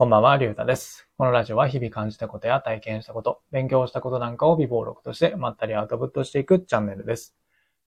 [0.00, 1.08] こんばんは、りゅうたです。
[1.16, 7.34] このラジオは日々感じたことや体験したこと、勉強したことなんかを微暴録としてまったりアウトプットしていくチャンネルです。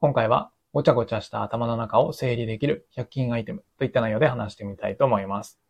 [0.00, 5.60] 今回は、ごちゃごちゃした頭の中を整理できる100均アイテムといった内容で話してみたいと思います。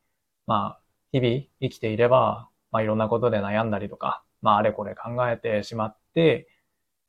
[0.47, 0.81] まあ、
[1.13, 6.49] 日々生きていれば、まあいろんなことで悩んだりとか、まああれこれ考えてしまって、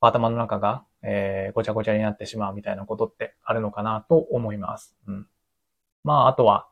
[0.02, 4.98] 頭の中が、えーごちゃごちゃになってしまうみたいなことってあるのかなと思います。
[5.08, 5.28] うん。
[6.04, 6.68] まああとは、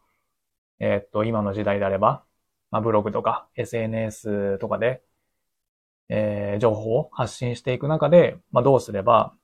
[0.80, 2.26] えーっと、今の時代であれば、
[2.72, 5.04] まあ、ブログとか SNS とかで、
[6.10, 9.36] えー情報を発信していく中で、まあ、どうすれば、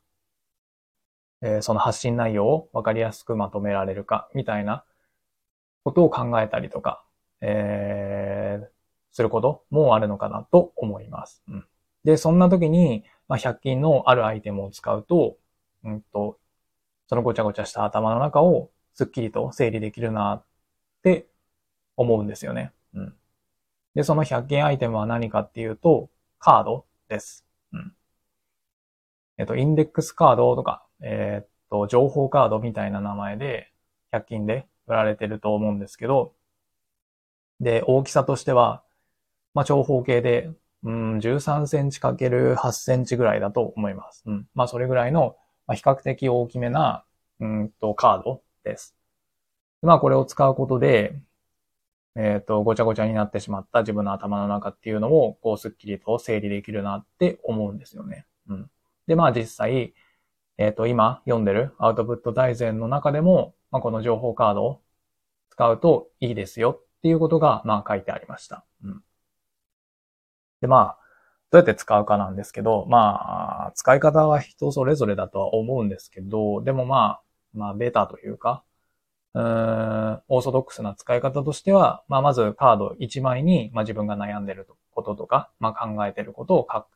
[1.42, 4.84] えーその発信内容をわかりやすくまとめられるか、みたいな
[5.84, 7.04] ことを考えたりとか、
[7.42, 8.68] えー
[9.14, 11.42] することもあるのかなと思います。
[11.48, 11.66] うん、
[12.04, 15.38] で、そんな時に、まあ、100均のあるアイテムを使うと、
[15.84, 16.38] うんと、
[17.08, 20.46] そのごちゃごちゃした頭の中をすっきりと整理できるなっ
[21.04, 21.28] て
[21.98, 22.74] 思うんですよね。
[22.94, 23.14] うん。
[23.96, 26.10] で、その100均アイテムは何かっていうと、
[26.40, 27.46] カードです。
[27.74, 27.94] うん。
[29.38, 33.72] えっと、インデックスカードとか、えーっと、情報カードみたいな名前で、
[34.12, 36.34] 100均で売られてると思うんですけど、
[37.60, 38.84] で、大きさとしては、
[39.54, 40.52] まあ、長方形で、
[40.84, 44.24] うん、13センチ ×8 センチぐらいだと思います。
[44.26, 44.48] うん。
[44.54, 47.04] まあ、それぐらいの、まあ、比較的大きめな、
[47.40, 48.96] うんと、カードです。
[49.82, 51.20] まあ、これを使うことで、
[52.18, 58.26] えっ、と、ごちゃごちゃになってしまった自分の頭の中っていうのを、こう、すっきりと整理できるなって思うんですよね。
[58.50, 58.72] うん。
[59.06, 59.94] で、まあ実際、
[60.58, 64.82] えっ、と、今読んでるアウトプット大全の中でも、まあこの情報カードを
[65.52, 68.66] 使うといいですよっていうことが、まあ書いてありました。
[68.84, 69.04] うん。
[70.62, 70.98] で、まあ、
[71.52, 77.22] どうやって使うかなんですけど、まあ、使い方は人それぞれだとは思うんですけど、でもまあ、
[77.54, 78.64] まあ、ベタというか、
[79.38, 86.88] うーん、オーソドックスな使い方としては、まあ、まずカード1枚に、まあ、自分が悩んでることとか、まあ、考えてることを書く。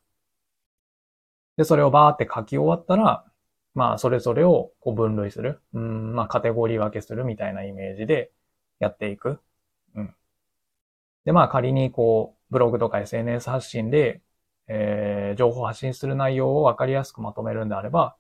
[1.58, 3.26] で、それをバーって書き終わったら、
[3.76, 5.62] まあ、それぞれをこう分類する。
[5.74, 8.32] うん、まあ、カテゴリー分けするみたいなイメージで
[8.80, 9.40] やっていく。
[9.96, 10.16] うん。
[11.26, 14.22] で、まあ、仮にこう、ブログとか SNS 発信で、
[14.68, 18.16] えー、情報発信する内容をわかりやすくまとめるんであれば、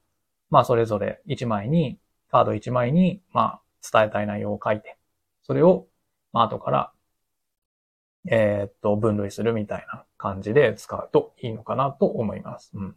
[0.49, 1.97] まあ、それぞれ1枚に、
[2.29, 3.61] カード1枚に、まあ、
[3.91, 4.97] 伝えたい内容を書いて、
[5.43, 5.87] それを、
[6.33, 6.93] まあ、後から、
[8.29, 12.71] えーっと、分類するみたいな感じで使うといいのかなと思います。
[12.75, 12.95] うん。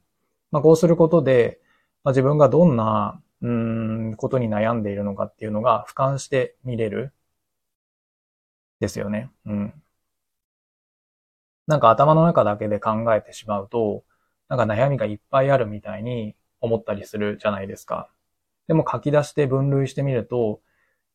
[0.50, 1.60] まあ、こうすることで、
[2.04, 7.12] まあ、自分がどんな、うん、ことに悩んでいるのかっていうのが俯瞰して見れる。
[8.80, 9.30] ですよね。
[9.46, 9.82] うん。
[11.66, 14.04] なんか頭の中だけで考えてしまうと、
[14.48, 18.10] なんか悩みがいっぱいあるみたいに思ったりするじゃないですか。
[18.68, 20.60] でも書き出して分類してみると、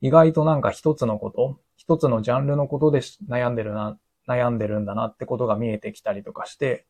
[0.02, 6.86] 意外となんか一つのこと、一つのジャンルのことで悩んでるな、悩んでるんだなってことが見えてきたりとかして、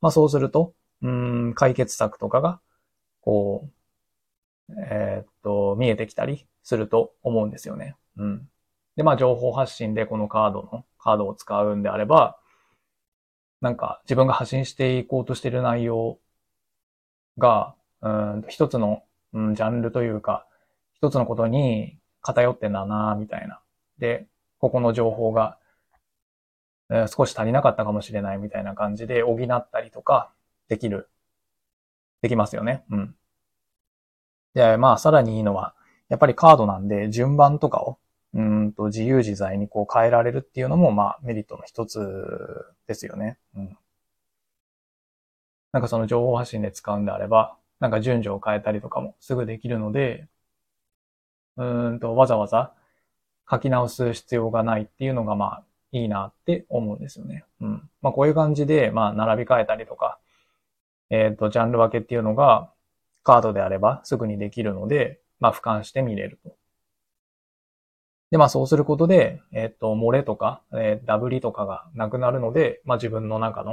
[0.00, 2.60] まあそうすると、うん、解決策とかが、
[3.20, 3.68] こ
[4.68, 7.96] う、えーっと、見えてきたりすると思うんですよね。
[8.16, 8.48] うん。
[8.96, 12.38] で、まあ情報発信でこのカードの、カードを使うんであれば、
[13.60, 16.18] なんか自分が発信していこうとしている内容
[17.38, 20.46] が、うん、一つの、うん、ジャンルというか、
[20.94, 23.60] 一つのことに偏ってんだな、みたいな。
[23.98, 24.26] で、
[24.58, 25.58] ここの情報が、
[26.90, 30.32] えー少し足りなかったかもしれないみたいな感じで補ったりとか
[30.68, 31.08] できる、
[32.22, 32.84] できますよね。
[32.90, 33.14] うん。
[34.54, 35.74] で、まあ、さらにいいのは、
[36.08, 37.98] やっぱりカードなんで順番とかを、
[38.34, 41.98] うんと自由自在にこう変えられるっていうのも、まあ、メリットの一つ
[42.86, 43.38] ですよね。
[43.56, 43.78] うん。
[45.72, 50.28] なんかその情報発信で使うんであれば、なんか順序を変えたりとかもすぐできるので、
[51.56, 52.74] うーんと、わざわざ
[53.50, 57.44] 書き直す必要がないっていうのが、まあ、いいなって思うんですよね。
[57.60, 57.90] うん。
[58.02, 60.18] まあ、こういう感じで、まあ、並び替えたりとか、
[61.10, 62.72] えっと、ジャンル分けっていうのが、
[63.24, 66.56] カードであればすぐにできるので、まあ、俯瞰して見れると。
[68.30, 73.72] で、まあ、そうすることで、えっと、漏れとか、えーダブりとかがなくなるので、まあ、自分の中の、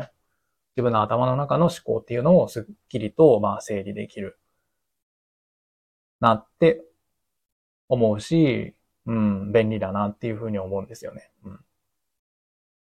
[0.76, 4.40] 自分の頭の中の思考っていうのをすっきりと、まあ、整理できる。
[6.20, 6.84] なって
[7.90, 8.76] 思うし、
[9.06, 11.32] うん、便利だなっていうふうに思うんですよね。
[11.44, 11.60] うん。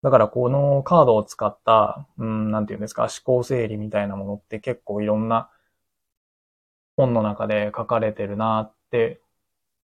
[0.03, 5.51] だからこのカードを使った、うん、なんていうんですか、思考整理みたいなものって結構いろんな
[6.97, 9.21] 本の中で書かれてるなって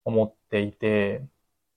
[0.04, 1.26] 思っていて、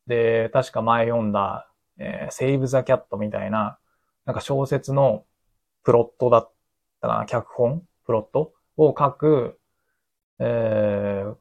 [0.07, 3.80] で、確か前読んだ、えー、Save the Cat みたいな、
[4.25, 5.25] なんか小説の
[5.83, 6.51] プロットだっ
[7.01, 7.83] たかな、脚本？
[8.06, 8.54] プロット？
[8.77, 9.60] を書く、
[10.39, 11.36] えー、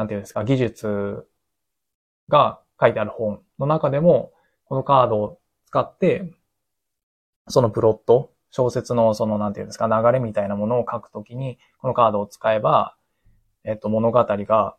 [0.00, 1.28] なんていうんですか、技術
[2.30, 4.32] が書いてある本の中でも、
[4.64, 6.32] このカードを使って、
[7.48, 12.96] そのプロット、小説のその、なんていうんですか、流れみたいなものを書くときに、このカードを使えば、
[13.62, 14.76] えっと、物語が、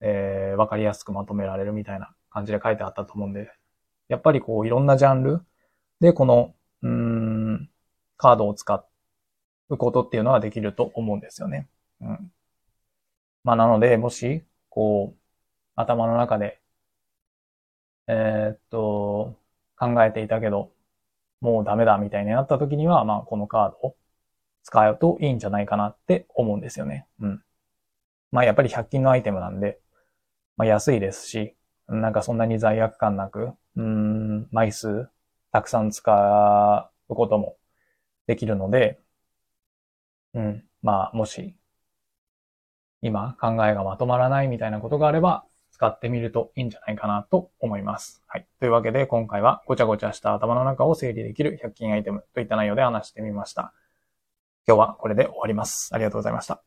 [0.00, 3.52] えー、わかりやすくまとめられるみたいな感じで書いてあったと思うんで、
[4.08, 5.42] やっぱりこう、いろんなジャンル
[6.00, 7.70] で、この、うん、
[8.16, 8.84] カードを使
[9.68, 11.68] うことっていうのはできると思うんですよね。
[12.00, 12.32] うん。
[13.44, 15.18] まあ、なので、もし、こう、
[15.76, 16.60] 頭の中で、
[18.06, 19.38] えー、っと、
[19.76, 20.72] 考えていたけど、
[21.40, 23.96] もうダメだみたいになった時には、まあ、このカードを
[24.62, 27.06] 使うといいんじゃないかなって思うんですよね。
[27.20, 27.42] うん。
[28.32, 29.78] まあ、やっぱり100均のアイテムなんで、
[30.56, 31.54] まあ、安いですし、
[31.86, 35.08] なんかそんなに罪悪感なく、うん、枚数
[35.52, 37.56] たくさん使うことも
[38.26, 39.00] できるので、
[40.34, 41.56] うん、まあ、もし、
[43.02, 45.44] 今考えがまとまらないみたいなことがあれば、
[45.78, 48.22] 使ってみるといいんじゃないかなと思います。
[48.26, 48.46] はい。
[48.58, 53.72] というわけで今回はごちゃごちゃした頭の中を整理できる100均アイテムといった内容で話してみました。
[54.66, 55.90] 今日はこれで終わります。
[55.94, 56.62] ありがとうございました。